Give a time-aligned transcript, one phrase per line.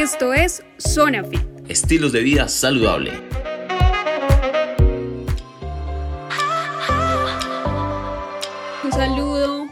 [0.00, 1.42] Esto es Zona Fit.
[1.68, 3.12] Estilos de vida saludable.
[8.82, 9.29] Un saludo,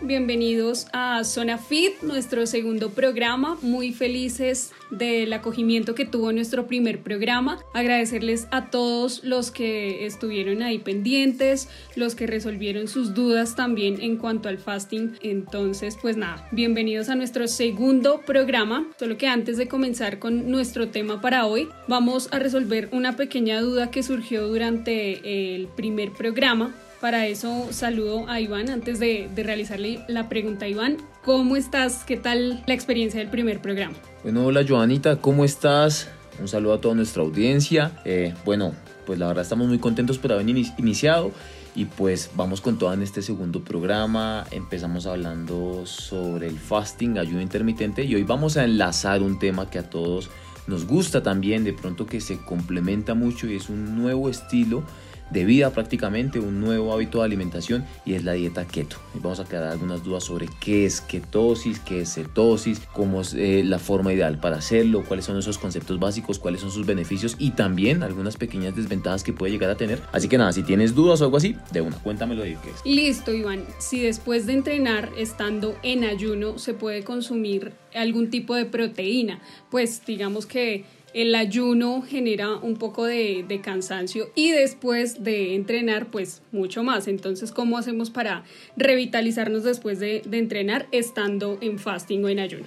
[0.09, 3.59] bienvenidos a Zona Fit, nuestro segundo programa.
[3.61, 7.59] Muy felices del acogimiento que tuvo nuestro primer programa.
[7.75, 14.17] Agradecerles a todos los que estuvieron ahí pendientes, los que resolvieron sus dudas también en
[14.17, 15.19] cuanto al fasting.
[15.21, 18.87] Entonces, pues nada, bienvenidos a nuestro segundo programa.
[18.99, 23.61] Solo que antes de comenzar con nuestro tema para hoy, vamos a resolver una pequeña
[23.61, 30.05] duda que surgió durante el primer programa para eso saludo a Iván antes de, realizarle
[30.09, 30.67] la pregunta.
[30.69, 32.05] Iván, ¿cómo estás?
[32.05, 33.95] ¿Qué tal la experiencia del primer programa?
[34.23, 36.09] Bueno, hola Joanita, ¿cómo estás?
[36.41, 37.93] Un saludo a toda nuestra audiencia.
[38.05, 38.75] Eh, bueno,
[39.07, 41.33] pues la verdad estamos muy contentos por haber iniciado
[41.75, 44.45] y pues vamos con todo en este segundo programa.
[44.51, 49.79] Empezamos hablando sobre el fasting, ayuno intermitente y hoy vamos a enlazar un tema que
[49.79, 50.31] a todos
[50.67, 54.83] nos gusta también, de pronto que se complementa mucho y es un nuevo estilo
[55.31, 58.97] de vida prácticamente, un nuevo hábito de alimentación y es la dieta keto.
[59.15, 63.63] Vamos a quedar algunas dudas sobre qué es ketosis, qué es cetosis, cómo es eh,
[63.65, 67.51] la forma ideal para hacerlo, cuáles son esos conceptos básicos, cuáles son sus beneficios y
[67.53, 70.01] también algunas pequeñas desventajas que puede llegar a tener.
[70.13, 72.85] Así que nada, si tienes dudas o algo así, de una, cuéntamelo de qué es.
[72.85, 73.65] Listo, Iván.
[73.79, 79.41] Si después de entrenar, estando en ayuno, se puede consumir algún tipo de proteína,
[79.71, 86.43] pues digamos que el ayuno genera un poco de, cansancio y después de entrenar, pues
[86.53, 87.09] mucho más.
[87.09, 88.45] Entonces, ¿cómo hacemos para
[88.77, 92.67] revitalizarnos después de, entrenar estando en fasting o en ayuno?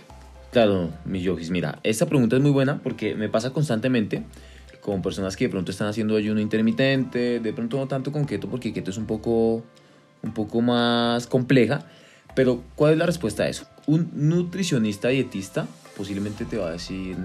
[0.52, 4.24] Claro, mi yogis, mira, esta pregunta es muy buena porque me pasa constantemente
[4.82, 8.50] con personas que de pronto están haciendo ayuno intermitente, de pronto no tanto con keto
[8.50, 9.64] porque keto es un poco,
[10.24, 11.86] un poco más compleja,
[12.36, 13.66] pero ¿cuál es la respuesta a eso?
[13.88, 17.16] Un nutricionista dietista posiblemente te va a decir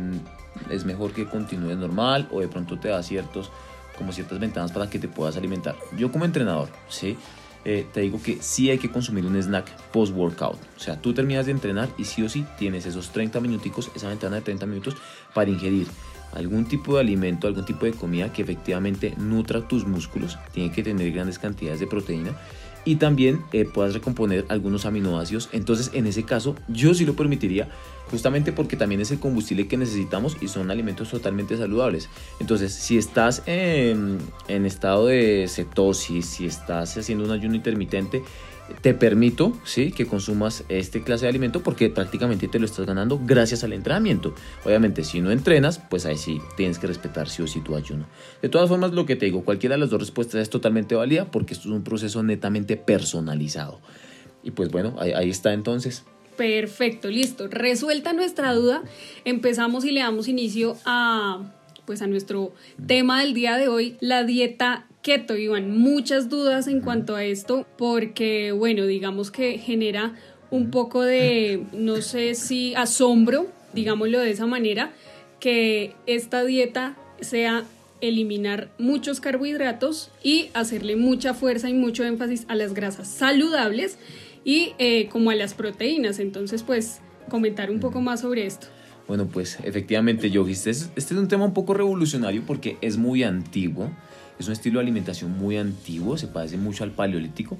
[0.71, 3.51] es mejor que continúes normal o de pronto te da ciertos,
[3.97, 5.77] como ciertas ventanas para que te puedas alimentar.
[5.97, 7.17] Yo como entrenador, ¿sí?
[7.65, 10.57] Eh, te digo que sí hay que consumir un snack post-workout.
[10.77, 14.09] O sea, tú terminas de entrenar y sí o sí tienes esos 30 minuticos, esa
[14.09, 14.97] ventana de 30 minutos
[15.35, 15.89] para ingerir
[16.33, 20.39] algún tipo de alimento, algún tipo de comida que efectivamente nutra tus músculos.
[20.53, 22.37] Tiene que tener grandes cantidades de proteína
[22.87, 25.51] y también eh, puedas recomponer algunos aminoácidos.
[25.53, 27.69] Entonces, en ese caso, yo sí lo permitiría
[28.11, 32.09] justamente porque también es el combustible que necesitamos y son alimentos totalmente saludables.
[32.39, 38.23] Entonces, si estás en, en estado de cetosis, si estás haciendo un ayuno intermitente,
[38.83, 39.93] te permito ¿sí?
[39.93, 44.35] que consumas este clase de alimento porque prácticamente te lo estás ganando gracias al entrenamiento.
[44.65, 48.07] Obviamente, si no entrenas, pues ahí sí tienes que respetar sí o sí tu ayuno.
[48.43, 51.31] De todas formas, lo que te digo, cualquiera de las dos respuestas es totalmente válida
[51.31, 53.81] porque esto es un proceso netamente personalizado.
[54.43, 56.05] Y pues bueno, ahí, ahí está entonces.
[56.37, 57.49] Perfecto, listo.
[57.49, 58.83] Resuelta nuestra duda,
[59.25, 61.56] empezamos y le damos inicio a
[61.87, 62.53] pues a nuestro
[62.87, 65.79] tema del día de hoy, la dieta keto, Iván.
[65.79, 70.15] Muchas dudas en cuanto a esto porque bueno, digamos que genera
[70.51, 74.93] un poco de no sé si asombro, digámoslo de esa manera,
[75.41, 77.65] que esta dieta sea
[78.01, 83.99] eliminar muchos carbohidratos y hacerle mucha fuerza y mucho énfasis a las grasas saludables
[84.45, 86.19] y eh, como a las proteínas.
[86.19, 88.69] Entonces, pues, comentar un poco más sobre esto.
[89.09, 93.23] Bueno, pues efectivamente, Yogis, este, este es un tema un poco revolucionario porque es muy
[93.23, 93.91] antiguo,
[94.39, 97.57] es un estilo de alimentación muy antiguo, se parece mucho al paleolítico,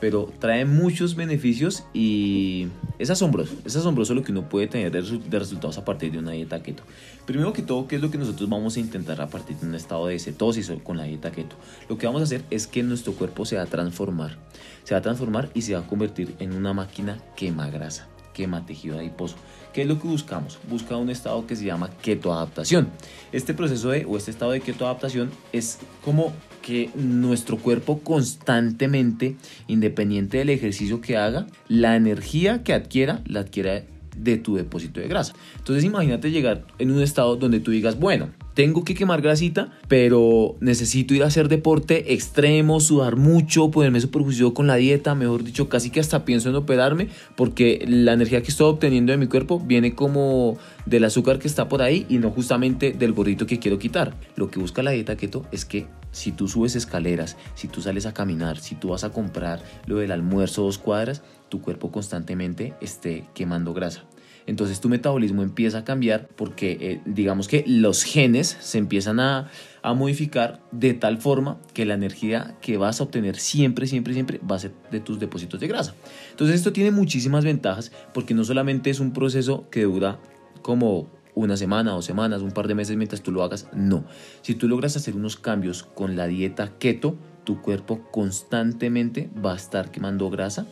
[0.00, 5.38] pero trae muchos beneficios y es asombroso, es asombroso lo que uno puede tener de
[5.38, 6.82] resultados a partir de una dieta keto.
[7.26, 9.74] Primero que todo, ¿qué es lo que nosotros vamos a intentar a partir de un
[9.74, 11.54] estado de cetosis con la dieta keto?
[11.88, 14.36] Lo que vamos a hacer es que nuestro cuerpo se va a transformar,
[14.84, 18.66] se va a transformar y se va a convertir en una máquina quema grasa, quema
[18.66, 19.36] tejido adiposo.
[19.78, 20.58] ¿Qué es lo que buscamos?
[20.68, 22.88] Busca un estado que se llama ketoadaptación.
[23.30, 29.36] Este proceso de, o este estado de ketoadaptación es como que nuestro cuerpo constantemente,
[29.68, 33.84] independiente del ejercicio que haga, la energía que adquiera, la adquiera
[34.16, 35.34] de tu depósito de grasa.
[35.58, 40.56] Entonces imagínate llegar en un estado donde tú digas, bueno, tengo que quemar grasita, pero
[40.58, 45.44] necesito ir a hacer deporte extremo, sudar mucho, ponerme súper juicioso con la dieta, mejor
[45.44, 47.06] dicho, casi que hasta pienso en operarme,
[47.36, 51.68] porque la energía que estoy obteniendo de mi cuerpo viene como del azúcar que está
[51.68, 54.16] por ahí y no justamente del gordito que quiero quitar.
[54.34, 58.06] Lo que busca la dieta keto es que si tú subes escaleras, si tú sales
[58.06, 62.74] a caminar, si tú vas a comprar lo del almuerzo dos cuadras, tu cuerpo constantemente
[62.80, 64.02] esté quemando grasa
[64.48, 69.50] entonces tu metabolismo empieza a cambiar porque eh, digamos que los genes se empiezan a,
[69.82, 74.40] a, modificar de tal forma que la energía que vas a obtener siempre, siempre, siempre
[74.50, 75.94] va a ser de tus depósitos de grasa.
[76.30, 80.18] Entonces esto tiene muchísimas ventajas porque no solamente es un proceso que dura
[80.62, 83.68] como una semana, dos semanas, un par de meses mientras tú lo hagas.
[83.74, 84.04] No.
[84.40, 89.56] Si tú logras hacer unos cambios con la dieta keto, tu cuerpo constantemente va a
[89.56, 90.66] estar quemando grasa,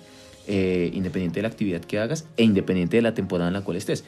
[0.47, 3.77] eh, independiente de la actividad que hagas e independiente de la temporada en la cual
[3.77, 4.05] estés.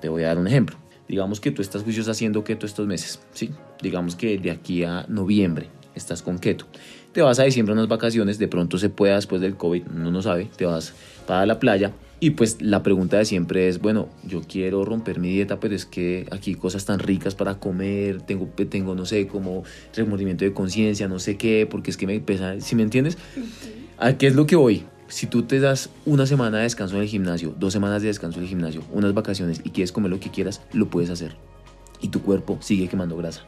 [0.00, 0.76] Te voy a dar un ejemplo.
[1.08, 3.50] Digamos que tú estás juicioso haciendo keto estos meses, ¿sí?
[3.80, 6.66] Digamos que de aquí a noviembre estás con keto.
[7.12, 10.22] Te vas a diciembre unas vacaciones, de pronto se pueda después del COVID, uno no
[10.22, 10.92] sabe, te vas
[11.26, 15.28] para la playa y pues la pregunta de siempre es, bueno, yo quiero romper mi
[15.28, 19.64] dieta, pero es que aquí cosas tan ricas para comer, tengo, tengo no sé, como
[19.94, 23.18] remordimiento de conciencia, no sé qué, porque es que me pesa, si me entiendes?
[23.98, 24.84] ¿A qué es lo que voy?
[25.08, 28.38] Si tú te das una semana de descanso en el gimnasio, dos semanas de descanso
[28.38, 31.36] en el gimnasio, unas vacaciones y quieres comer lo que quieras, lo puedes hacer.
[32.00, 33.46] Y tu cuerpo sigue quemando grasa.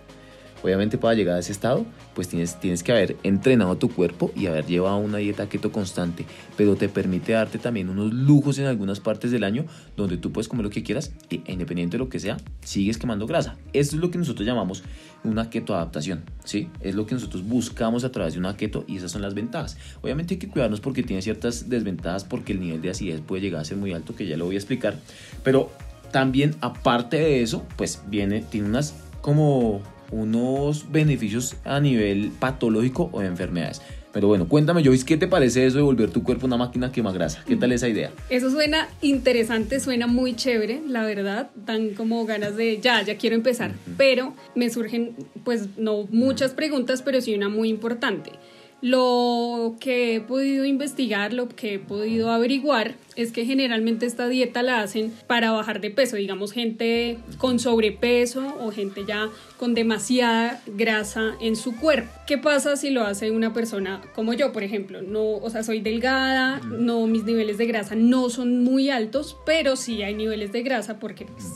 [0.63, 4.47] Obviamente para llegar a ese estado, pues tienes, tienes que haber entrenado tu cuerpo y
[4.47, 6.25] haber llevado una dieta keto constante,
[6.57, 9.65] pero te permite darte también unos lujos en algunas partes del año
[9.97, 13.27] donde tú puedes comer lo que quieras e independiente de lo que sea, sigues quemando
[13.27, 13.57] grasa.
[13.73, 14.83] Esto es lo que nosotros llamamos
[15.25, 16.71] una keto adaptación, ¿sí?
[16.81, 19.77] Es lo que nosotros buscamos a través de una keto y esas son las ventajas.
[20.03, 23.61] Obviamente hay que cuidarnos porque tiene ciertas desventajas porque el nivel de acidez puede llegar
[23.61, 24.97] a ser muy alto, que ya lo voy a explicar,
[25.43, 25.71] pero
[26.11, 33.21] también aparte de eso, pues viene, tiene unas como unos beneficios a nivel patológico o
[33.21, 33.83] de enfermedades.
[34.13, 37.03] Pero bueno, cuéntame, Joyce, ¿qué te parece eso de volver tu cuerpo una máquina que
[37.03, 37.45] más grasa?
[37.47, 38.11] ¿Qué tal esa idea?
[38.31, 41.51] Eso suena interesante, suena muy chévere, la verdad.
[41.55, 43.73] Dan como ganas de, ya, ya quiero empezar.
[43.97, 45.15] Pero me surgen,
[45.45, 48.33] pues, no muchas preguntas, pero sí una muy importante.
[48.81, 54.63] Lo que he podido investigar, lo que he podido averiguar es que generalmente esta dieta
[54.63, 60.63] la hacen para bajar de peso, digamos gente con sobrepeso o gente ya con demasiada
[60.69, 62.09] grasa en su cuerpo.
[62.29, 65.03] ¿Qué pasa si lo hace una persona como yo, por ejemplo?
[65.03, 69.75] No, o sea, soy delgada, no mis niveles de grasa no son muy altos, pero
[69.75, 71.47] sí hay niveles de grasa porque pues,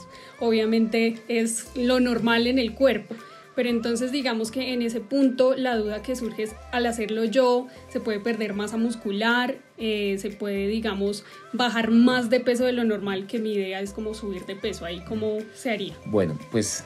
[0.41, 3.15] obviamente es lo normal en el cuerpo.
[3.55, 7.67] Pero entonces digamos que en ese punto la duda que surge es al hacerlo yo,
[7.91, 12.85] se puede perder masa muscular, eh, se puede digamos bajar más de peso de lo
[12.85, 15.95] normal, que mi idea es como subir de peso, ahí cómo se haría.
[16.07, 16.85] Bueno, pues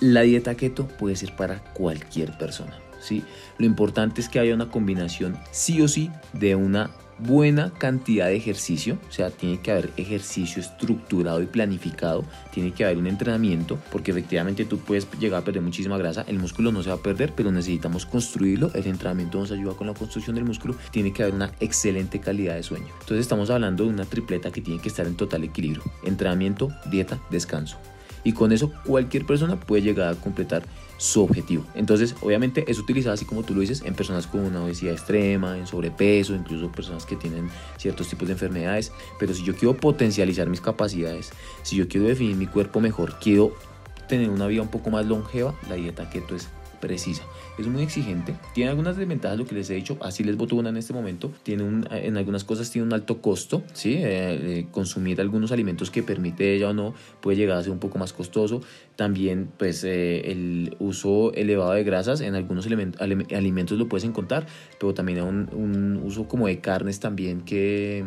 [0.00, 3.22] la dieta keto puede ser para cualquier persona, ¿sí?
[3.58, 6.90] Lo importante es que haya una combinación sí o sí de una
[7.24, 12.84] buena cantidad de ejercicio, o sea, tiene que haber ejercicio estructurado y planificado, tiene que
[12.84, 16.82] haber un entrenamiento, porque efectivamente tú puedes llegar a perder muchísima grasa, el músculo no
[16.82, 20.44] se va a perder, pero necesitamos construirlo, el entrenamiento nos ayuda con la construcción del
[20.44, 22.88] músculo, tiene que haber una excelente calidad de sueño.
[23.00, 27.20] Entonces estamos hablando de una tripleta que tiene que estar en total equilibrio, entrenamiento, dieta,
[27.30, 27.78] descanso.
[28.24, 30.62] Y con eso cualquier persona puede llegar a completar
[31.02, 31.64] su objetivo.
[31.74, 35.58] Entonces, obviamente es utilizado así como tú lo dices en personas con una obesidad extrema,
[35.58, 38.92] en sobrepeso, incluso personas que tienen ciertos tipos de enfermedades.
[39.18, 41.32] Pero si yo quiero potencializar mis capacidades,
[41.64, 43.52] si yo quiero definir mi cuerpo mejor, quiero
[44.08, 46.48] tener una vida un poco más longeva, la dieta keto es
[46.80, 47.24] precisa.
[47.58, 50.70] Es muy exigente, tiene algunas desventajas, lo que les he dicho, así les voto una
[50.70, 53.92] en este momento, tiene un, en algunas cosas tiene un alto costo, ¿sí?
[53.94, 57.78] Eh, eh, consumir algunos alimentos que permite ella o no puede llegar a ser un
[57.78, 58.62] poco más costoso.
[58.96, 64.46] También pues eh, el uso elevado de grasas en algunos alimentos lo puedes encontrar,
[64.80, 68.04] pero también un, un uso como de carnes también que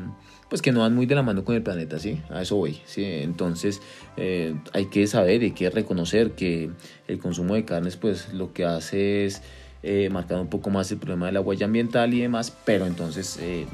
[0.49, 2.21] pues que no van muy de la mano con el planeta, ¿sí?
[2.29, 3.03] A eso voy, ¿sí?
[3.03, 3.81] Entonces
[4.17, 6.69] eh, hay que saber hay que reconocer que
[7.07, 9.41] el consumo de carnes pues lo que hace es
[9.81, 13.37] eh, marcar un poco más el problema de la huella ambiental y demás, pero entonces
[13.39, 13.65] eh,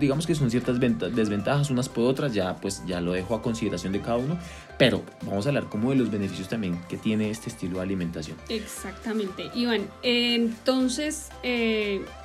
[0.00, 3.92] digamos que son ciertas desventajas unas por otras, ya pues ya lo dejo a consideración
[3.92, 4.38] de cada uno,
[4.78, 8.36] pero vamos a hablar como de los beneficios también que tiene este estilo de alimentación.
[8.48, 9.82] Exactamente, Iván.
[10.02, 11.28] Entonces,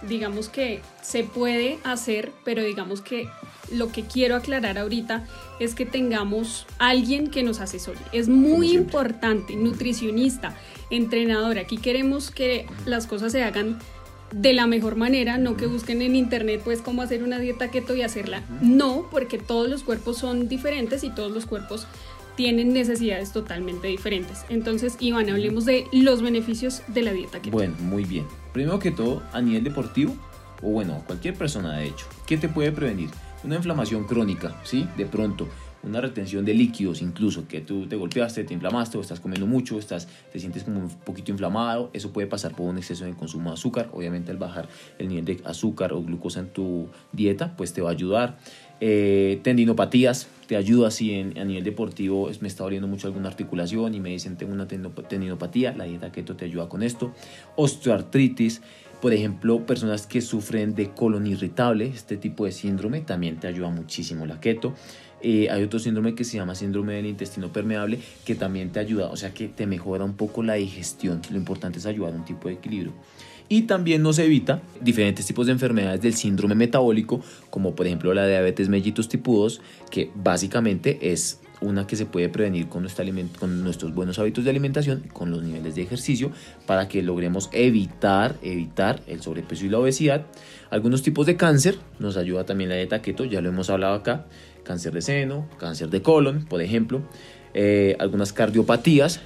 [0.08, 3.30] digamos que se puede hacer, pero digamos que
[3.72, 5.26] lo que quiero aclarar ahorita
[5.60, 8.00] es que tengamos alguien que nos asesore.
[8.12, 10.56] Es muy importante, nutricionista,
[10.90, 11.58] entrenador.
[11.58, 13.80] Aquí queremos que las cosas se hagan
[14.32, 17.96] de la mejor manera, no que busquen en internet pues cómo hacer una dieta keto
[17.96, 18.44] y hacerla.
[18.62, 21.88] No, porque todos los cuerpos son diferentes y todos los cuerpos
[22.36, 24.46] tienen necesidades totalmente diferentes.
[24.50, 27.52] Entonces, Iván, hablemos de los beneficios de la dieta keto.
[27.52, 28.26] Bueno, muy bien.
[28.54, 30.16] Primero que todo, a nivel deportivo,
[30.62, 33.10] o bueno, cualquier persona de hecho, ¿qué te puede prevenir?
[33.44, 34.88] Una inflamación crónica, ¿sí?
[34.98, 35.48] De pronto,
[35.84, 39.80] una retención de líquidos incluso, que tú te golpeaste, te inflamaste o estás comiendo mucho,
[39.80, 43.50] estás, te sientes como un poquito inflamado, eso puede pasar por un exceso de consumo
[43.50, 44.68] de azúcar, obviamente al bajar
[44.98, 48.38] el nivel de azúcar o glucosa en tu dieta, pues te va a ayudar.
[48.82, 53.94] Eh, tendinopatías, te ayuda así en, a nivel deportivo, me está doliendo mucho alguna articulación
[53.94, 57.14] y me dicen tengo una tendinopatía, la dieta keto te ayuda con esto.
[57.58, 58.62] Osteoartritis,
[59.02, 63.70] por ejemplo, personas que sufren de colon irritable, este tipo de síndrome, también te ayuda
[63.70, 64.74] muchísimo la keto.
[65.22, 69.08] Eh, hay otro síndrome que se llama síndrome del intestino permeable que también te ayuda,
[69.08, 71.22] o sea que te mejora un poco la digestión.
[71.30, 72.94] Lo importante es ayudar a un tipo de equilibrio.
[73.52, 78.28] Y también nos evita diferentes tipos de enfermedades del síndrome metabólico, como por ejemplo la
[78.28, 82.88] diabetes mellitus tipo 2, que básicamente es una que se puede prevenir con,
[83.40, 86.32] con nuestros buenos hábitos de alimentación, con los niveles de ejercicio,
[86.66, 90.26] para que logremos evitar, evitar el sobrepeso y la obesidad.
[90.70, 94.26] Algunos tipos de cáncer, nos ayuda también la dieta keto, ya lo hemos hablado acá,
[94.64, 97.02] cáncer de seno, cáncer de colon, por ejemplo,
[97.54, 99.20] eh, algunas cardiopatías,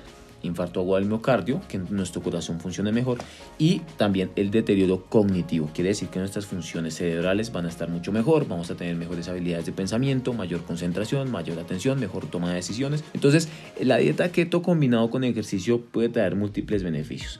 [0.43, 3.17] infarto agudo del miocardio, que nuestro corazón funcione mejor,
[3.57, 5.69] y también el deterioro cognitivo.
[5.73, 9.27] Quiere decir que nuestras funciones cerebrales van a estar mucho mejor, vamos a tener mejores
[9.27, 13.03] habilidades de pensamiento, mayor concentración, mayor atención, mejor toma de decisiones.
[13.13, 13.49] Entonces,
[13.81, 17.39] la dieta keto combinado con ejercicio puede traer múltiples beneficios.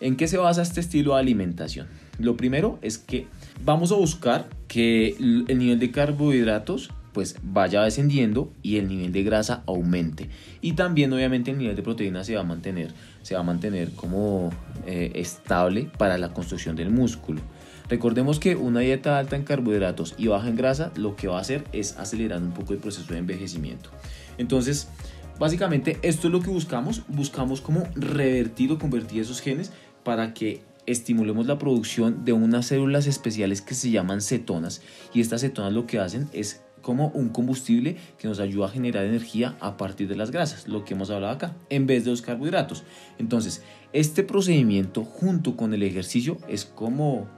[0.00, 1.86] ¿En qué se basa este estilo de alimentación?
[2.18, 3.26] Lo primero es que
[3.64, 9.22] vamos a buscar que el nivel de carbohidratos pues vaya descendiendo y el nivel de
[9.22, 10.28] grasa aumente.
[10.60, 13.90] Y también obviamente el nivel de proteína se va a mantener, se va a mantener
[13.92, 14.50] como
[14.86, 17.40] eh, estable para la construcción del músculo.
[17.88, 21.40] Recordemos que una dieta alta en carbohidratos y baja en grasa lo que va a
[21.40, 23.90] hacer es acelerar un poco el proceso de envejecimiento.
[24.38, 24.88] Entonces,
[25.40, 29.72] básicamente esto es lo que buscamos, buscamos como revertir o convertir esos genes
[30.04, 35.40] para que estimulemos la producción de unas células especiales que se llaman cetonas y estas
[35.40, 39.76] cetonas lo que hacen es como un combustible que nos ayuda a generar energía a
[39.76, 42.84] partir de las grasas, lo que hemos hablado acá, en vez de los carbohidratos.
[43.18, 47.28] Entonces, este procedimiento junto con el ejercicio es como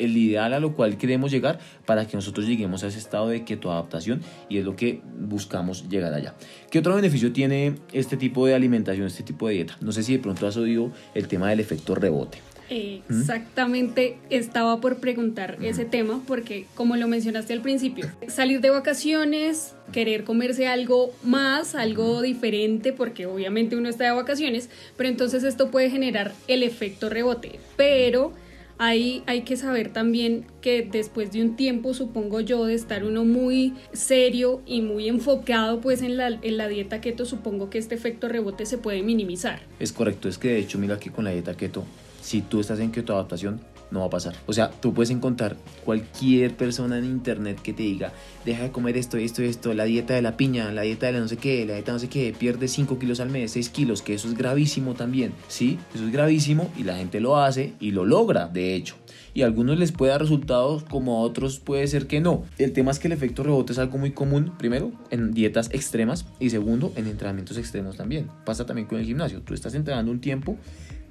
[0.00, 3.44] el ideal a lo cual queremos llegar para que nosotros lleguemos a ese estado de
[3.44, 6.34] ketoadaptación y es lo que buscamos llegar allá.
[6.70, 9.76] ¿Qué otro beneficio tiene este tipo de alimentación, este tipo de dieta?
[9.80, 12.38] No sé si de pronto has oído el tema del efecto rebote.
[12.70, 19.74] Exactamente, estaba por preguntar ese tema porque como lo mencionaste al principio, salir de vacaciones,
[19.92, 25.70] querer comerse algo más, algo diferente, porque obviamente uno está de vacaciones, pero entonces esto
[25.70, 27.58] puede generar el efecto rebote.
[27.76, 28.32] Pero
[28.78, 33.24] ahí hay que saber también que después de un tiempo, supongo yo, de estar uno
[33.24, 37.96] muy serio y muy enfocado pues en la, en la dieta keto, supongo que este
[37.96, 39.60] efecto rebote se puede minimizar.
[39.80, 41.84] Es correcto, es que de hecho mira que con la dieta keto
[42.20, 43.60] si tú estás en adaptación,
[43.90, 44.34] no va a pasar.
[44.46, 48.12] O sea, tú puedes encontrar cualquier persona en internet que te diga,
[48.44, 51.20] deja de comer esto, esto, esto, la dieta de la piña, la dieta de la
[51.20, 54.02] no sé qué, la dieta no sé qué, pierde 5 kilos al mes, 6 kilos,
[54.02, 55.78] que eso es gravísimo también, ¿sí?
[55.94, 58.96] Eso es gravísimo y la gente lo hace y lo logra, de hecho.
[59.32, 62.44] Y a algunos les puede dar resultados como a otros puede ser que no.
[62.58, 66.26] El tema es que el efecto rebote es algo muy común, primero, en dietas extremas
[66.40, 68.28] y segundo, en entrenamientos extremos también.
[68.44, 69.40] Pasa también con el gimnasio.
[69.42, 70.56] Tú estás entrenando un tiempo,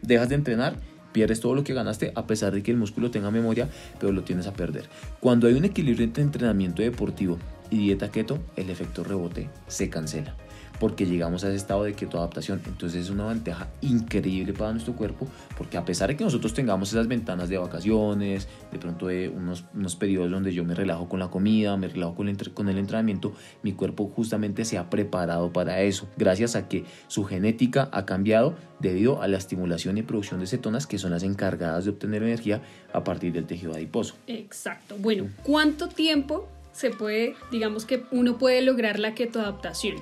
[0.02, 0.76] dejas de entrenar
[1.12, 4.24] pierdes todo lo que ganaste a pesar de que el músculo tenga memoria, pero lo
[4.24, 4.90] tienes a perder.
[5.20, 7.38] Cuando hay un equilibrio entre entrenamiento deportivo
[7.70, 10.36] y dieta keto, el efecto rebote se cancela
[10.80, 12.62] porque llegamos a ese estado de keto adaptación.
[12.66, 16.90] Entonces es una ventaja increíble para nuestro cuerpo, porque a pesar de que nosotros tengamos
[16.90, 21.20] esas ventanas de vacaciones, de pronto de unos, unos periodos donde yo me relajo con
[21.20, 23.34] la comida, me relajo con el, con el entrenamiento,
[23.64, 28.56] mi cuerpo justamente se ha preparado para eso, gracias a que su genética ha cambiado
[28.80, 32.62] debido a la estimulación y producción de cetonas que son las encargadas de obtener energía
[32.94, 34.16] a partir del tejido adiposo.
[34.28, 34.96] Exacto.
[34.98, 39.96] Bueno, ¿cuánto tiempo se puede, digamos que uno puede lograr la ketoadaptación?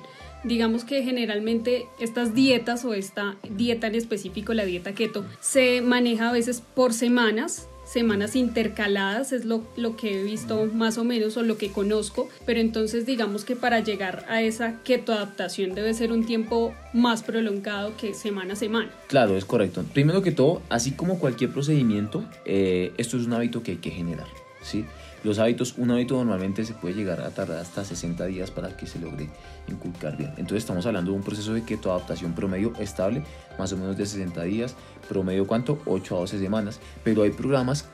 [0.44, 6.30] Digamos que generalmente estas dietas o esta dieta en específico, la dieta keto, se maneja
[6.30, 11.36] a veces por semanas, semanas intercaladas, es lo, lo, que he visto más o menos
[11.38, 15.94] o lo que conozco, pero entonces digamos que para llegar a esa keto adaptación debe
[15.94, 18.90] ser un tiempo más prolongado que semana a semana.
[19.06, 19.84] Claro, es correcto.
[19.94, 23.90] Primero que todo, así como cualquier procedimiento, eh, esto es un hábito que hay que
[23.90, 24.28] generar,
[24.60, 24.84] ¿sí?
[25.28, 28.86] Los hábitos, un hábito normalmente se puede llegar a tardar hasta 60 días para que
[28.86, 29.28] se logre
[29.68, 30.30] inculcar bien.
[30.38, 33.22] Entonces estamos hablando de un proceso de keto adaptación promedio estable,
[33.58, 34.74] más o menos de 60 días,
[35.06, 37.90] promedio cuánto, 8 a 12 semanas, pero hay programas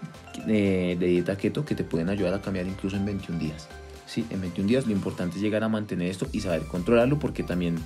[0.47, 3.67] eh, de dieta keto que te pueden ayudar a cambiar incluso en 21 días.
[4.07, 7.43] Sí, en 21 días lo importante es llegar a mantener esto y saber controlarlo porque
[7.43, 7.79] también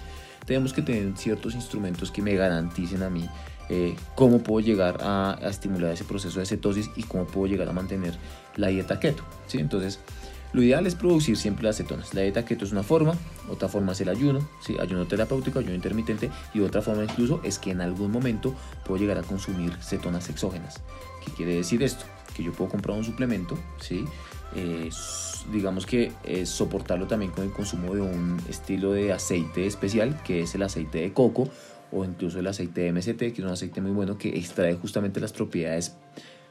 [0.45, 3.26] tenemos que tener ciertos instrumentos que me garanticen a mí
[3.68, 7.72] eh, cómo puedo llegar a, estimular ese proceso de cetosis y cómo puedo llegar a
[7.72, 8.14] mantener
[8.56, 9.22] la dieta keto.
[9.46, 9.58] ¿sí?
[9.58, 10.00] Entonces,
[10.52, 12.14] lo ideal es producir siempre las cetonas.
[12.14, 13.14] La dieta keto es una forma,
[13.50, 14.76] otra forma es el ayuno, ¿sí?
[14.80, 18.54] ayuno terapéutico, ayuno intermitente y otra forma incluso es que en algún momento
[18.87, 20.80] puedo llegar a consumir cetonas exógenas.
[21.25, 22.04] ¿Qué quiere decir esto?
[22.34, 24.04] Que yo puedo comprar un suplemento, ¿sí?
[24.54, 24.88] Eh,
[25.52, 30.42] digamos que es soportarlo también con el consumo de un estilo de aceite especial que
[30.42, 31.50] es el aceite de coco
[31.92, 35.21] o incluso el aceite de MCT, que es un aceite muy bueno que extrae justamente
[35.21, 35.97] las propiedades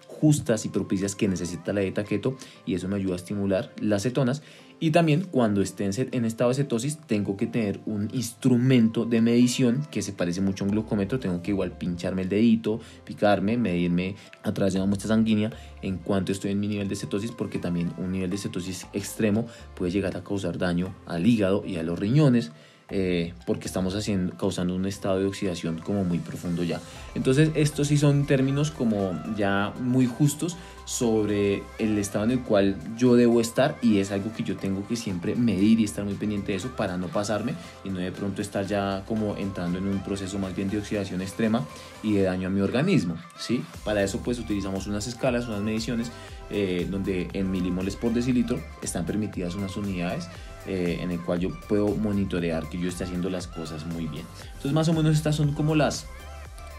[0.08, 4.04] justas y propicias que necesita la dieta keto y eso me ayuda a estimular las
[4.04, 4.42] cetonas.
[4.80, 9.88] Y también cuando esté en estado de cetosis tengo que tener un instrumento de medición
[9.90, 11.20] que se parece mucho a un glucómetro.
[11.20, 15.52] Tengo que igual pincharme el dedito, picarme, medirme a través de una muestra sanguínea
[15.82, 19.48] en cuanto estoy en mi nivel de cetosis porque también un nivel de cetosis extremo
[19.76, 22.52] puede llegar a causar daño al hígado y a los riñones.
[22.90, 26.80] Eh, porque estamos haciendo, causando un estado de oxidación como muy profundo ya.
[27.16, 32.78] Entonces estos sí son términos como ya muy justos sobre el estado en el cual
[32.96, 36.14] yo debo estar y es algo que yo tengo que siempre medir y estar muy
[36.14, 39.88] pendiente de eso para no pasarme y no de pronto estar ya como entrando en
[39.88, 41.66] un proceso más bien de oxidación extrema
[42.04, 43.66] y de daño a mi organismo, ¿sí?
[43.84, 46.10] Para eso pues utilizamos unas escalas, unas mediciones
[46.50, 50.30] eh, donde en milimoles por decilitro están permitidas unas unidades
[50.68, 54.26] eh, en el cual yo puedo monitorear que yo esté haciendo las cosas muy bien.
[54.48, 56.08] Entonces más o menos estas son como las,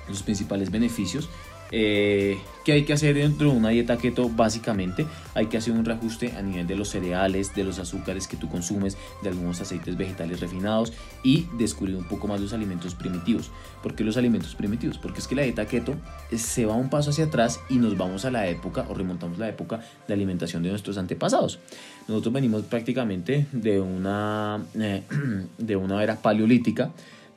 [0.08, 1.28] los principales beneficios
[1.70, 4.28] eh, ¿Qué hay que hacer dentro de una dieta keto?
[4.28, 8.36] Básicamente hay que hacer un reajuste a nivel de los cereales, de los azúcares que
[8.36, 13.50] tú consumes, de algunos aceites vegetales refinados y descubrir un poco más los alimentos primitivos.
[13.82, 14.98] ¿Por qué los alimentos primitivos?
[14.98, 15.94] Porque es que la dieta keto
[16.36, 19.48] se va un paso hacia atrás y nos vamos a la época o remontamos la
[19.48, 21.60] época de alimentación de nuestros antepasados.
[22.06, 25.04] Nosotros venimos prácticamente de una, eh,
[25.56, 26.90] de una era paleolítica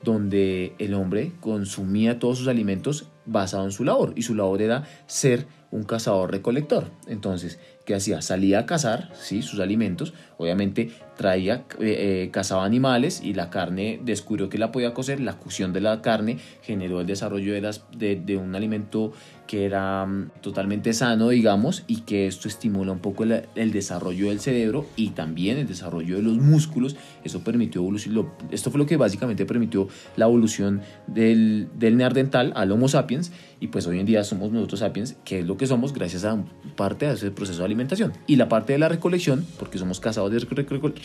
[0.04, 4.84] donde el hombre consumía todos sus alimentos basado en su labor y su labor era
[5.08, 6.92] ser un cazador recolector.
[7.08, 8.22] Entonces, ¿qué hacía?
[8.22, 9.42] Salía a cazar ¿sí?
[9.42, 14.92] sus alimentos, obviamente traía, eh, eh, cazaba animales y la carne descubrió que la podía
[14.96, 19.14] cocer, la cocción de la carne generó el desarrollo de, las, de, de un alimento
[19.46, 24.30] que era mm, totalmente sano, digamos, y que esto estimula un poco el, el, desarrollo
[24.30, 26.96] del cerebro y también el desarrollo de los músculos.
[27.24, 32.72] Eso permitió evolución, esto fue lo que básicamente permitió la evolución del, del neandertal al
[32.72, 35.94] Homo sapiens y pues hoy en día somos nosotros sapiens, que es lo que somos
[35.94, 36.42] gracias a
[36.76, 38.14] parte de ese proceso de alimentación.
[38.26, 40.46] Y la parte de la recolección, porque somos cazadores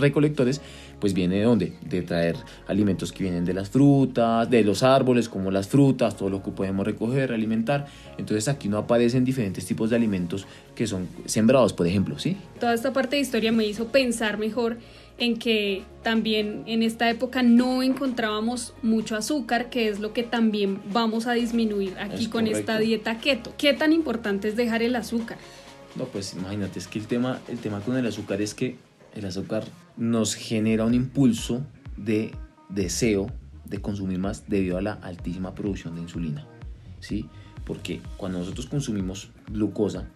[0.08, 0.60] recolectores,
[1.00, 1.72] pues viene de dónde?
[1.82, 2.36] De traer
[2.66, 6.50] alimentos que vienen de las frutas, de los árboles, como las frutas, todo lo que
[6.50, 7.86] podemos recoger, alimentar.
[8.18, 12.36] Entonces aquí no aparecen diferentes tipos de alimentos que son sembrados, por ejemplo, ¿sí?
[12.60, 14.78] Toda esta parte de historia me hizo pensar mejor
[15.18, 20.80] en que también en esta época no encontrábamos mucho azúcar, que es lo que también
[20.92, 23.54] vamos a disminuir aquí con esta dieta keto.
[23.56, 25.38] ¿Qué tan importante es dejar el azúcar?
[25.96, 28.76] No, pues imagínate, es que el tema, el tema con el azúcar es que
[29.20, 29.64] el azúcar
[29.96, 31.62] nos genera un impulso
[31.96, 32.32] de
[32.68, 33.26] deseo
[33.64, 36.46] de consumir más debido a la altísima producción de insulina,
[37.00, 37.28] ¿sí?
[37.64, 40.06] porque cuando nosotros consumimos glucosa,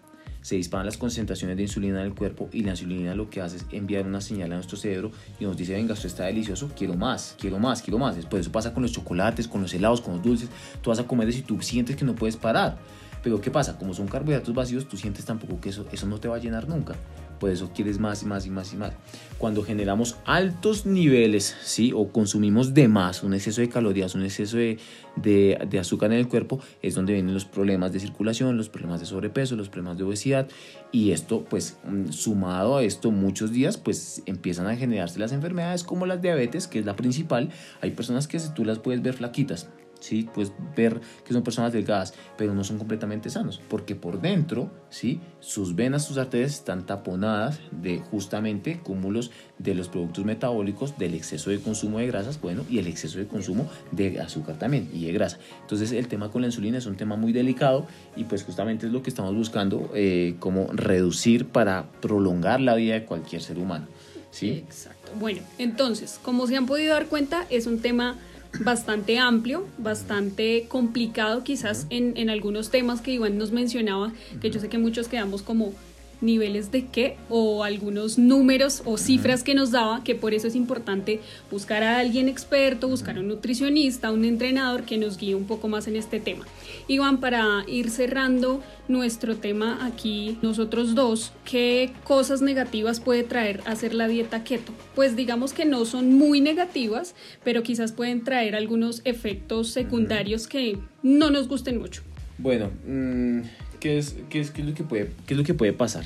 [0.40, 3.56] se disparan las concentraciones de insulina en el cuerpo y la insulina lo que hace
[3.56, 6.94] es enviar una señal a nuestro cerebro y nos dice, venga, esto está delicioso, quiero
[6.94, 8.16] más, quiero más, quiero más.
[8.16, 10.48] Después eso pasa con los chocolates, con los helados, con los dulces,
[10.80, 12.78] tú vas a comer y tú sientes que no puedes parar.
[13.22, 13.76] Pero ¿qué pasa?
[13.76, 16.66] Como son carbohidratos vacíos, tú sientes tampoco que eso, eso no te va a llenar
[16.68, 16.96] nunca
[17.40, 18.92] por eso quieres más y más y más y más.
[19.38, 21.92] Cuando generamos altos niveles, ¿sí?
[21.94, 24.78] O consumimos de más, un exceso de calorías, un exceso de,
[25.16, 29.06] de, azúcar en el cuerpo, es donde vienen los problemas de circulación, los problemas de
[29.06, 30.46] sobrepeso, los problemas de obesidad.
[30.92, 35.82] Y esto, pues, mm, sumado a esto, muchos días, pues, empiezan a generarse las enfermedades
[35.82, 37.48] como las diabetes, que es la principal.
[37.80, 40.28] Hay personas que tú las puedes ver flaquitas, ¿sí?
[40.34, 45.20] Pues ver que son personas delgadas, pero no son completamente sanos, porque por dentro, ¿sí?
[45.38, 51.50] Sus venas, sus arterias están taponadas de justamente cúmulos de los productos metabólicos, del exceso
[51.50, 55.12] de consumo de grasas, bueno, y el exceso de consumo de azúcar también y de
[55.12, 55.38] grasa.
[55.60, 57.86] Entonces el tema con la insulina es un tema muy delicado
[58.16, 62.94] y pues justamente es lo que estamos buscando, eh, como reducir para prolongar la vida
[62.94, 63.86] de cualquier ser humano,
[64.30, 64.50] ¿sí?
[64.50, 65.12] Exacto.
[65.18, 68.16] Bueno, entonces, como se han podido dar cuenta, es un tema
[68.58, 74.60] bastante amplio, bastante complicado quizás en, en, algunos temas que Iván nos mencionaba, que yo
[74.60, 75.72] sé que muchos quedamos como
[76.20, 80.54] niveles de qué o algunos números o cifras que nos daba, que por eso es
[80.54, 85.44] importante buscar a alguien experto, buscar a un nutricionista, un entrenador que nos guíe un
[85.44, 86.46] poco más en este tema.
[86.88, 93.94] Iván, para ir cerrando nuestro tema aquí, nosotros dos, ¿qué cosas negativas puede traer hacer
[93.94, 94.72] la dieta keto?
[94.94, 100.78] Pues digamos que no son muy negativas, pero quizás pueden traer algunos efectos secundarios que
[101.02, 102.02] no nos gusten mucho.
[102.38, 103.42] Bueno, mmm
[103.80, 106.04] ¿qué es, qué es, qué es, lo, que puede, qué es lo que puede pasar?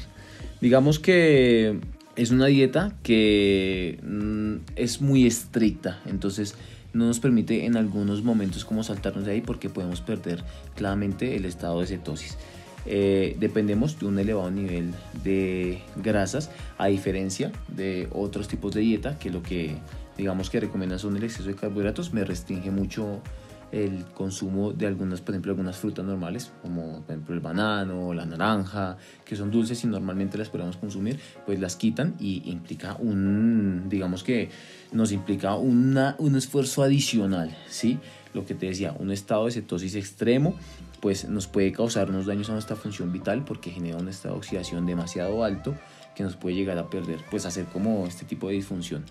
[0.60, 1.78] Digamos que
[2.16, 6.54] es una dieta que mm, es muy estricta, entonces
[6.94, 10.42] no nos permite en algunos momentos como saltarnos de ahí porque podemos perder
[10.76, 12.38] claramente el estado de cetosis.
[12.86, 14.92] Eh, dependemos de un elevado nivel
[15.24, 19.76] de grasas a diferencia de otros tipos de dieta que lo que
[20.18, 23.22] digamos que recomiendan son el exceso de carbohidratos me restringe mucho
[23.72, 28.24] el consumo de algunas, por ejemplo, algunas frutas normales, como por ejemplo el banano, la
[28.24, 33.88] naranja, que son dulces y normalmente las podemos consumir, pues las quitan y implica un,
[33.88, 34.50] digamos que
[34.92, 37.98] nos implica una, un esfuerzo adicional, ¿sí?
[38.32, 40.56] Lo que te decía, un estado de cetosis extremo,
[41.00, 44.38] pues nos puede causar unos daños a nuestra función vital porque genera un estado de
[44.38, 45.74] oxidación demasiado alto
[46.14, 49.04] que nos puede llegar a perder, pues hacer como este tipo de disfunción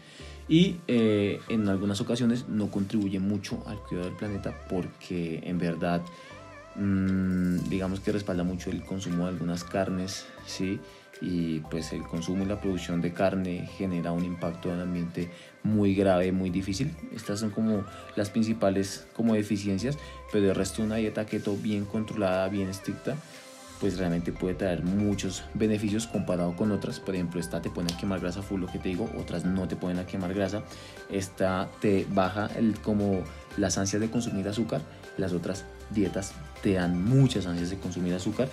[0.47, 6.01] y eh, en algunas ocasiones no contribuye mucho al cuidado del planeta porque en verdad
[6.75, 10.79] mmm, digamos que respalda mucho el consumo de algunas carnes, ¿sí?
[11.21, 15.29] y pues el consumo y la producción de carne genera un impacto en el ambiente
[15.63, 16.93] muy grave, muy difícil.
[17.15, 19.97] Estas son como las principales como deficiencias,
[20.31, 23.15] pero el resto una dieta keto bien controlada, bien estricta,
[23.83, 27.01] pues realmente puede traer muchos beneficios comparado con otras.
[27.01, 29.67] Por ejemplo, esta te pone a quemar grasa full, lo que te digo, otras no
[29.67, 30.63] te ponen a quemar grasa.
[31.09, 33.23] Esta te baja el, como
[33.57, 34.79] las ansias de consumir azúcar,
[35.17, 38.47] las otras dietas te dan muchas ansias de consumir azúcar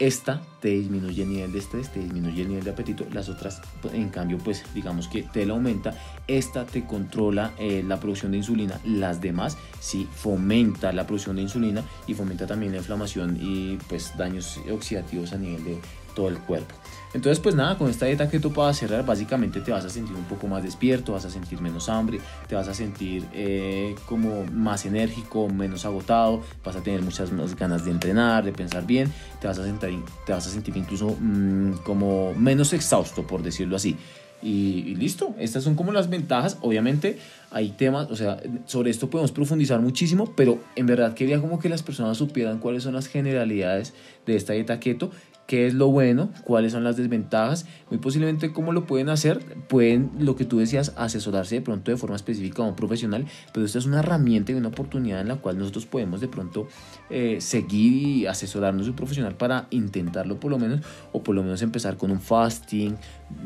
[0.00, 3.06] esta te disminuye el nivel de estrés, te disminuye el nivel de apetito.
[3.12, 3.60] Las otras,
[3.92, 5.94] en cambio, pues digamos que te la aumenta.
[6.26, 8.80] Esta te controla eh, la producción de insulina.
[8.84, 14.16] Las demás sí fomenta la producción de insulina y fomenta también la inflamación y pues
[14.16, 15.78] daños oxidativos a nivel de
[16.20, 16.74] todo el cuerpo.
[17.14, 20.14] Entonces, pues nada, con esta dieta que tú puedas cerrar, básicamente te vas a sentir
[20.14, 24.44] un poco más despierto, vas a sentir menos hambre, te vas a sentir eh, como
[24.44, 29.10] más enérgico, menos agotado, vas a tener muchas más ganas de entrenar, de pensar bien,
[29.40, 33.76] te vas a sentir, te vas a sentir incluso mmm, como menos exhausto, por decirlo
[33.76, 33.96] así.
[34.42, 36.56] Y, y, listo, estas son como las ventajas.
[36.62, 37.18] Obviamente
[37.50, 41.68] hay temas, o sea, sobre esto podemos profundizar muchísimo, pero en verdad quería como que
[41.68, 43.92] las personas supieran cuáles son las generalidades
[44.24, 45.10] de esta dieta keto
[45.50, 50.12] qué es lo bueno, cuáles son las desventajas, muy posiblemente cómo lo pueden hacer, pueden,
[50.20, 53.80] lo que tú decías, asesorarse de pronto de forma específica a un profesional, pero esta
[53.80, 56.68] es una herramienta y una oportunidad en la cual nosotros podemos de pronto
[57.10, 61.42] eh, seguir y asesorarnos de un profesional para intentarlo por lo menos, o por lo
[61.42, 62.94] menos empezar con un fasting,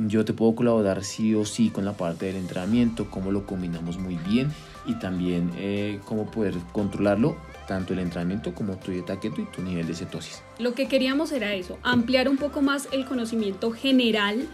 [0.06, 3.96] yo te puedo colaborar sí o sí con la parte del entrenamiento, cómo lo combinamos
[3.96, 4.52] muy bien
[4.84, 7.34] y también eh, cómo poder controlarlo
[7.66, 10.42] tanto el entrenamiento como tu dieta keto y tu nivel de cetosis.
[10.58, 14.48] Lo que queríamos era eso, ampliar un poco más el conocimiento general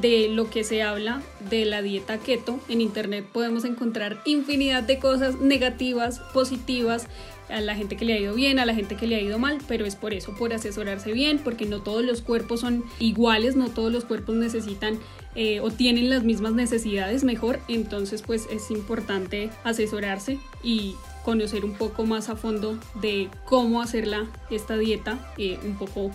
[0.00, 2.60] de lo que se habla de la dieta keto.
[2.68, 7.06] En internet podemos encontrar infinidad de cosas negativas, positivas,
[7.48, 9.38] a la gente que le ha ido bien, a la gente que le ha ido
[9.38, 13.56] mal, pero es por eso, por asesorarse bien, porque no todos los cuerpos son iguales,
[13.56, 14.98] no todos los cuerpos necesitan
[15.34, 21.72] eh, o tienen las mismas necesidades mejor, entonces pues es importante asesorarse y conocer un
[21.72, 26.12] poco más a fondo de cómo hacerla esta dieta eh, un poco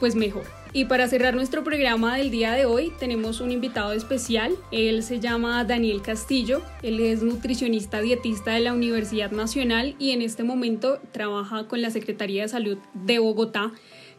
[0.00, 0.44] pues mejor.
[0.72, 4.56] Y para cerrar nuestro programa del día de hoy tenemos un invitado especial.
[4.72, 6.62] Él se llama Daniel Castillo.
[6.82, 11.90] Él es nutricionista dietista de la Universidad Nacional y en este momento trabaja con la
[11.90, 13.72] Secretaría de Salud de Bogotá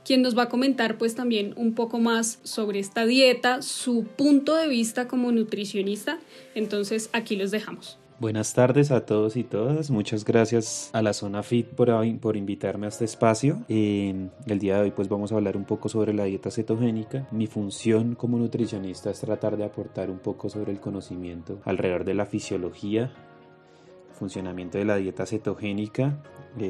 [0.06, 4.56] quien nos va a comentar pues también un poco más sobre esta dieta, su punto
[4.56, 6.20] de vista como nutricionista.
[6.56, 7.98] Entonces aquí los dejamos.
[8.20, 9.92] Buenas tardes a todos y todas.
[9.92, 13.64] Muchas gracias a la Zona Fit por, por invitarme a este espacio.
[13.68, 17.28] el día de hoy pues vamos a hablar un poco sobre la dieta cetogénica.
[17.30, 22.16] Mi función como nutricionista es tratar de aportar un poco sobre el conocimiento alrededor de
[22.16, 23.14] la fisiología,
[24.14, 26.18] funcionamiento de la dieta cetogénica,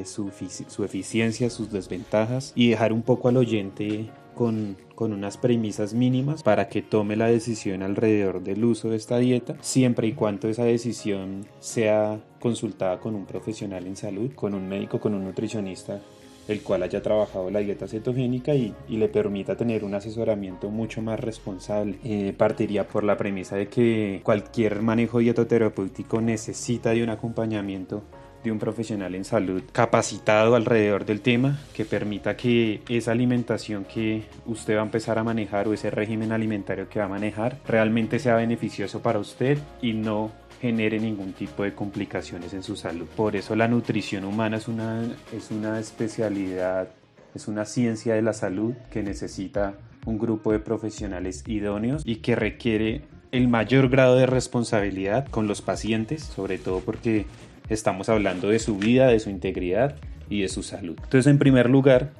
[0.04, 0.30] su,
[0.66, 6.44] su eficiencia, sus desventajas y dejar un poco al oyente con, con, unas premisas mínimas
[6.44, 10.62] para que tome la decisión alrededor del uso de esta dieta, siempre y cuando esa
[10.62, 16.00] decisión sea consultada con un profesional en salud, con un médico, con un nutricionista,
[16.46, 21.02] el cual haya trabajado la dieta cetogénica y, y le permita tener un asesoramiento mucho
[21.02, 21.98] más responsable.
[22.04, 28.04] Eh, partiría por la premisa de que cualquier manejo dietoterapéutico necesita de un acompañamiento
[28.44, 34.24] de un profesional en salud capacitado alrededor del tema que permita que esa alimentación que
[34.46, 38.18] usted va a empezar a manejar o ese régimen alimentario que va a manejar realmente
[38.18, 43.06] sea beneficioso para usted y no genere ningún tipo de complicaciones en su salud.
[43.16, 46.88] Por eso la nutrición humana es una, es una especialidad,
[47.34, 49.74] es una ciencia de la salud que necesita
[50.06, 55.60] un grupo de profesionales idóneos y que requiere el mayor grado de responsabilidad con los
[55.60, 57.26] pacientes, sobre todo porque
[57.68, 59.96] Estamos hablando de su vida, de su integridad
[60.30, 60.96] y de su salud.
[61.02, 62.12] Entonces, en primer lugar,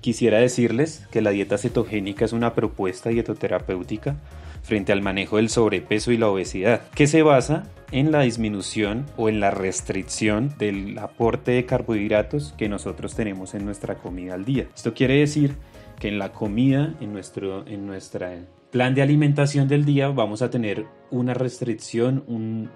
[0.00, 4.16] quisiera decirles que la dieta cetogénica es una propuesta dietoterapéutica
[4.62, 9.28] frente al manejo del sobrepeso y la obesidad, que se basa en la disminución o
[9.28, 14.66] en la restricción del aporte de carbohidratos que nosotros tenemos en nuestra comida al día.
[14.74, 15.54] Esto quiere decir
[16.00, 18.40] que en la comida, en nuestro en nuestra
[18.72, 22.24] plan de alimentación del día, vamos a tener una restricción,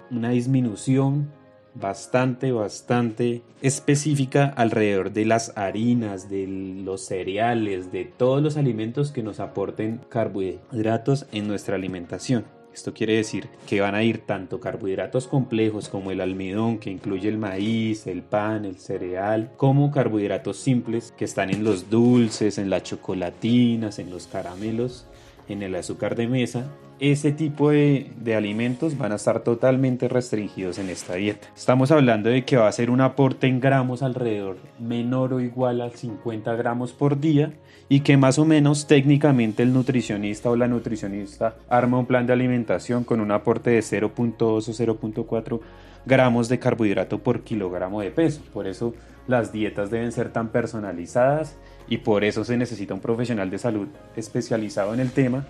[0.09, 1.29] una disminución
[1.73, 9.23] bastante, bastante específica alrededor de las harinas, de los cereales, de todos los alimentos que
[9.23, 12.45] nos aporten carbohidratos en nuestra alimentación.
[12.73, 17.27] Esto quiere decir que van a ir tanto carbohidratos complejos como el almidón, que incluye
[17.27, 22.69] el maíz, el pan, el cereal, como carbohidratos simples que están en los dulces, en
[22.69, 25.05] las chocolatinas, en los caramelos,
[25.51, 30.91] en el azúcar de mesa ese tipo de, alimentos van a estar totalmente restringidos en
[30.91, 31.47] esta dieta.
[31.55, 35.81] Estamos hablando de que va a ser un aporte en gramos alrededor menor o igual
[35.81, 37.53] a 50 gramos por día
[37.89, 42.33] y que más o menos técnicamente el nutricionista o la nutricionista arma un plan de
[42.33, 45.59] alimentación con un aporte de 0.2 o 0.4
[46.05, 48.41] gramos de carbohidrato por kilogramo de peso.
[48.53, 48.93] Por eso
[49.27, 51.57] las dietas deben ser tan personalizadas
[51.91, 55.45] y por eso se necesita un profesional de salud especializado en el tema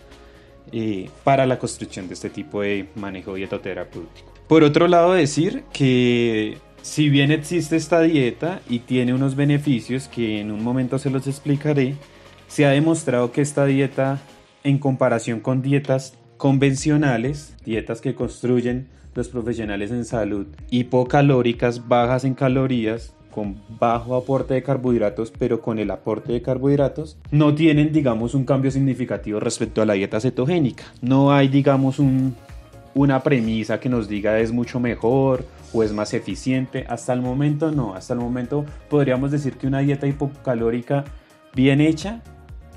[0.72, 4.34] eh, para la construcción de este tipo de manejo dietoterapéutico.
[4.48, 10.42] Por otro lado, decir que si bien existe esta dieta y tiene unos beneficios que
[10.42, 11.94] en un momento se los explicaré,
[12.48, 14.20] se ha demostrado que esta dieta,
[14.64, 22.34] en comparación con dietas convencionales, dietas que construyen los profesionales en salud, hipocalóricas, bajas en
[22.34, 28.36] calorías, con bajo aporte de carbohidratos, pero con el aporte de carbohidratos, no tienen, digamos,
[28.36, 30.84] un cambio significativo respecto a la dieta cetogénica.
[31.02, 32.36] No hay, digamos, un,
[32.94, 36.86] una premisa que nos diga es mucho mejor o es más eficiente.
[36.90, 41.06] Hasta el momento no, hasta el momento podríamos decir que una dieta hipocalórica
[41.56, 42.22] bien hecha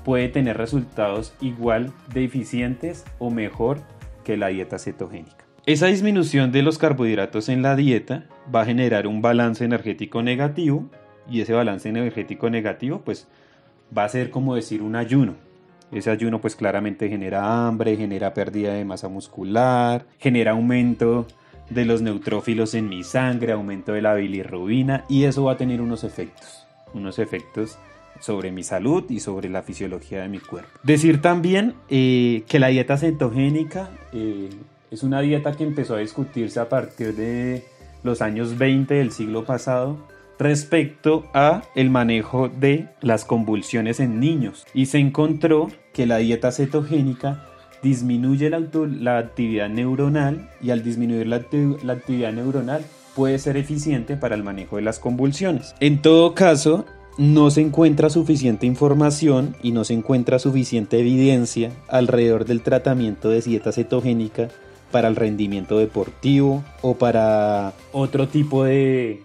[0.03, 3.79] puede tener resultados igual de eficientes o mejor
[4.23, 5.44] que la dieta cetogénica.
[5.65, 10.91] Esa disminución de los carbohidratos en la dieta va a generar un balance energético negativo
[11.27, 13.27] y ese balance energético negativo pues
[13.95, 15.33] va a ser como decir un ayuno.
[15.91, 21.25] Ese ayuno pues claramente genera hambre, genera pérdida de masa muscular, genera aumento
[21.71, 25.81] de los neutrófilos en mi sangre, aumento de la bilirrubina y eso va a tener
[25.81, 27.79] unos efectos, unos efectos
[28.19, 30.69] sobre mi salud y sobre la fisiología de mi cuerpo.
[30.83, 34.51] Decir también eh, que la dieta cetogénica eh,
[34.91, 37.63] es una dieta que empezó a discutirse a partir de
[38.03, 39.97] los años 20 del siglo pasado
[40.37, 46.51] respecto a el manejo de las convulsiones en niños y se encontró que la dieta
[46.51, 47.45] cetogénica
[47.81, 51.41] disminuye la, actividad neuronal y al disminuir la,
[51.83, 52.83] la actividad neuronal
[53.15, 55.73] puede ser eficiente para el manejo de las convulsiones.
[55.79, 56.85] En todo caso,
[57.17, 63.41] no se encuentra suficiente información y no se encuentra suficiente evidencia alrededor del tratamiento de
[63.41, 64.49] dieta cetogénica
[64.95, 69.19] para el rendimiento deportivo o para otro tipo de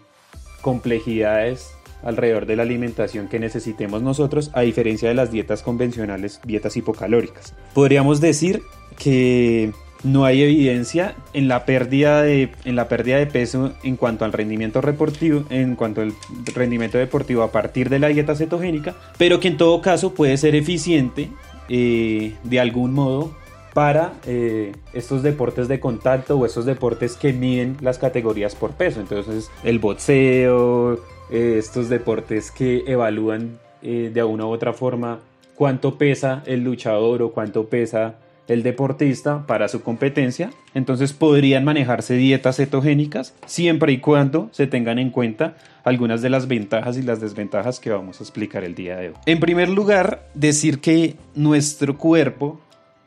[0.63, 1.71] complejidades
[2.03, 7.55] alrededor de la alimentación que necesitemos nosotros, a diferencia de las dietas convencionales, dietas hipocalóricas.
[7.73, 8.65] Podríamos decir
[8.99, 9.71] que
[10.03, 14.33] no hay evidencia en la pérdida de, en la pérdida de peso en cuanto al
[14.33, 16.13] rendimiento deportivo, en cuanto al
[16.53, 20.57] rendimiento deportivo a partir de la dieta cetogénica, pero que en todo caso puede ser
[20.57, 21.31] eficiente
[21.69, 23.39] eh, de algún modo
[23.81, 29.01] para eh, estos deportes de contacto o estos deportes que miden las categorías por peso.
[29.01, 35.21] Entonces el boxeo, eh, estos deportes que evalúan eh, de una u otra forma
[35.55, 38.17] cuánto pesa el luchador o cuánto pesa
[38.49, 40.51] el deportista para su competencia.
[40.75, 46.49] Entonces podrían manejarse dietas cetogénicas siempre y cuando se tengan en cuenta algunas de las
[46.49, 49.15] ventajas y las desventajas que vamos a explicar el día de hoy.
[49.25, 52.61] En primer lugar, decir que nuestro cuerpo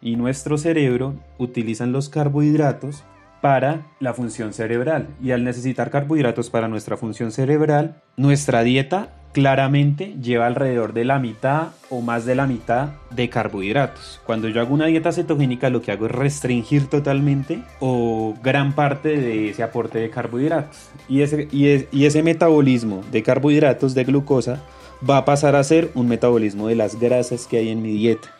[0.03, 3.03] y nuestro cerebro utilizan los carbohidratos
[3.41, 5.07] para la función cerebral.
[5.21, 11.19] Y al necesitar carbohidratos para nuestra función cerebral, nuestra dieta claramente lleva alrededor de la
[11.19, 14.21] mitad o más de la mitad de carbohidratos.
[14.25, 19.17] Cuando yo hago una dieta cetogénica lo que hago es restringir totalmente o gran parte
[19.17, 20.89] de ese aporte de carbohidratos.
[21.09, 24.61] Y ese, y, y ese metabolismo de carbohidratos, de glucosa,
[25.09, 28.32] va a pasar a ser un metabolismo de las grasas que hay en mi dieta.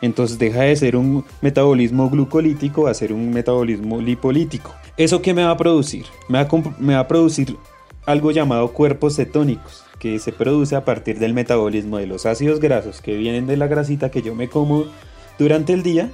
[0.00, 4.72] Entonces deja de ser un metabolismo glucolítico a ser un metabolismo lipolítico.
[4.96, 6.06] ¿Eso qué me va a producir?
[6.28, 7.56] Me va a, producir
[8.06, 13.00] algo llamado cuerpos cetónicos, que se produce a partir del metabolismo de los ácidos grasos
[13.00, 14.84] que vienen de la grasita que yo me como
[15.38, 16.10] durante el día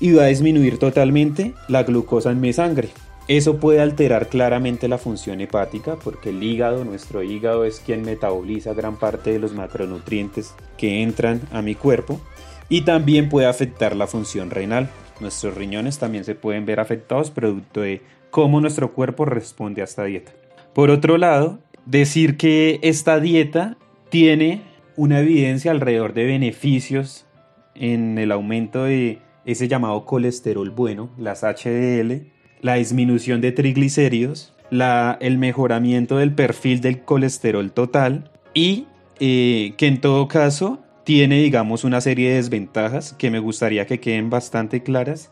[0.00, 2.88] y va a disminuir totalmente la glucosa en mi sangre.
[3.26, 8.74] Eso puede alterar claramente la función hepática porque el hígado, nuestro hígado es quien metaboliza
[8.74, 12.20] gran parte de los macronutrientes que entran a mi cuerpo
[12.68, 14.88] y también puede afectar la función renal.
[15.20, 20.04] Nuestros riñones también se pueden ver afectados producto de cómo nuestro cuerpo responde a esta
[20.04, 20.32] dieta.
[20.72, 23.76] Por otro lado, decir que esta dieta
[24.08, 24.62] tiene
[24.96, 27.26] una evidencia alrededor de beneficios
[27.74, 32.26] en el aumento de ese llamado colesterol bueno, las HDL,
[32.60, 38.86] la disminución de triglicéridos, la, el mejoramiento del perfil del colesterol total y
[39.20, 44.00] eh, que en todo caso tiene, digamos, una serie de desventajas que me gustaría que
[44.00, 45.30] queden bastante claras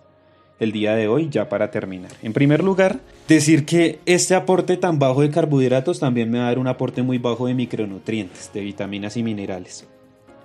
[0.61, 2.13] el día de hoy, ya para terminar.
[2.23, 6.49] En primer lugar, decir que este aporte tan bajo de carbohidratos también me va a
[6.49, 9.89] dar un aporte muy bajo de micronutrientes, de vitaminas y minerales.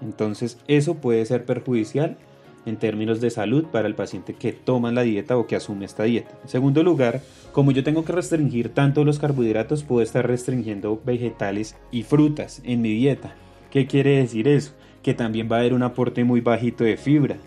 [0.01, 2.17] Entonces, eso puede ser perjudicial
[2.65, 6.03] en términos de salud para el paciente que toma la dieta o que asume esta
[6.03, 6.31] dieta.
[6.43, 11.75] En segundo lugar, como yo tengo que restringir tanto los carbohidratos, puedo estar restringiendo vegetales
[11.91, 13.35] y frutas en mi dieta.
[13.71, 14.73] ¿Qué quiere decir eso?
[15.03, 17.37] Que también va a haber un aporte muy bajito de fibra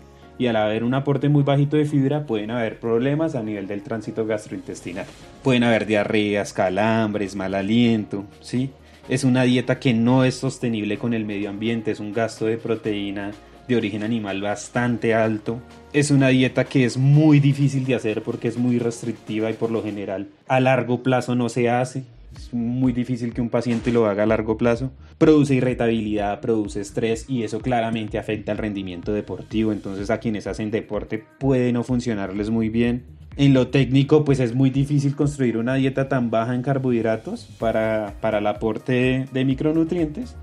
[0.41, 3.83] y al haber un aporte muy bajito de fibra pueden haber problemas a nivel del
[3.83, 5.05] tránsito gastrointestinal.
[5.43, 8.71] Pueden haber diarreas, calambres, mal aliento, ¿sí?
[9.07, 12.57] Es una dieta que no es sostenible con el medio ambiente, es un gasto de
[12.57, 13.33] proteína
[13.67, 15.61] de origen animal bastante alto.
[15.93, 19.69] Es una dieta que es muy difícil de hacer porque es muy restrictiva y por
[19.69, 22.03] lo general a largo plazo no se hace.
[22.41, 24.91] Es muy difícil que un paciente lo haga a largo plazo.
[25.19, 29.71] Produce irritabilidad, produce estrés y eso claramente afecta al rendimiento deportivo.
[29.71, 33.03] Entonces a quienes hacen deporte puede no funcionarles muy bien.
[33.37, 38.15] En lo técnico, pues es muy difícil construir una dieta tan baja en carbohidratos para,
[38.21, 40.35] para el aporte de micronutrientes.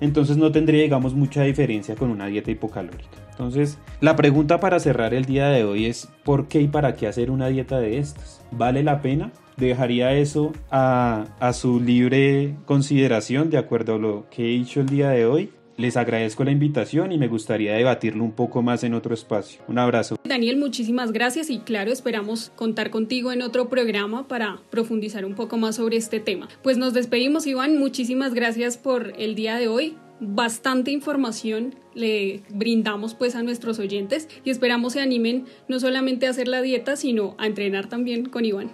[0.00, 3.08] Entonces no tendría, mucha diferencia con una dieta hipocalórica.
[3.30, 7.06] Entonces, la pregunta para cerrar el día de hoy es, ¿por qué y para qué
[7.06, 8.42] hacer una dieta de estas?
[8.50, 9.32] ¿Vale la pena?
[9.56, 14.88] Dejaría eso a, a, su libre consideración de acuerdo a lo que he dicho el
[14.88, 15.50] día de hoy.
[15.76, 19.60] Les agradezco la invitación y me gustaría debatirlo un poco más en otro espacio.
[19.66, 20.16] Un abrazo.
[20.24, 25.56] Daniel, muchísimas gracias y claro, esperamos contar contigo en otro programa para profundizar un poco
[25.56, 26.48] más sobre este tema.
[26.62, 27.76] Pues nos despedimos, Iván.
[27.76, 34.28] Muchísimas gracias por el día de hoy bastante información le brindamos pues a nuestros oyentes
[34.44, 38.44] y esperamos se animen no solamente a hacer la dieta sino a entrenar también con
[38.44, 38.70] Iván.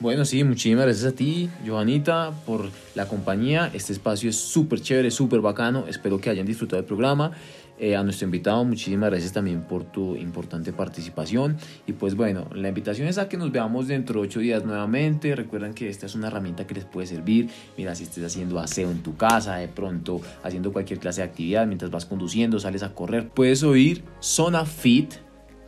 [0.00, 3.70] Bueno, sí, muchísimas gracias a ti, Johanita, por la compañía.
[3.74, 5.84] Este espacio es súper chévere, súper bacano.
[5.88, 7.32] Espero que hayan disfrutado del programa.
[7.78, 11.58] Eh, a nuestro invitado, muchísimas gracias también por tu importante participación.
[11.86, 15.36] Y pues bueno, la invitación es a que nos veamos dentro de ocho días nuevamente.
[15.36, 17.50] Recuerden que esta es una herramienta que les puede servir.
[17.76, 21.66] Mira, si estés haciendo aseo en tu casa, de pronto haciendo cualquier clase de actividad,
[21.66, 25.12] mientras vas conduciendo, sales a correr, puedes oír Zona Fit,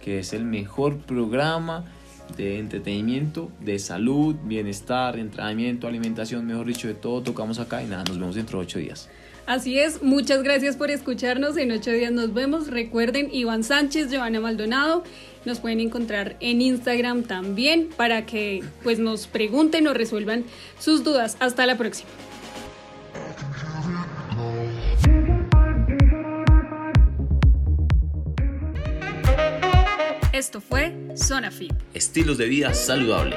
[0.00, 1.84] que es el mejor programa
[2.36, 8.04] de entretenimiento, de salud, bienestar, entrenamiento, alimentación, mejor dicho, de todo tocamos acá y nada,
[8.04, 9.08] nos vemos dentro de ocho días.
[9.46, 11.56] Así es, muchas gracias por escucharnos.
[11.56, 12.68] En ocho días nos vemos.
[12.68, 15.02] Recuerden, Iván Sánchez, Joana Maldonado.
[15.44, 20.44] Nos pueden encontrar en Instagram también para que pues, nos pregunten o resuelvan
[20.78, 21.36] sus dudas.
[21.40, 22.08] Hasta la próxima.
[30.32, 31.74] Esto fue Zona Fit.
[31.92, 33.36] Estilos de vida saludable.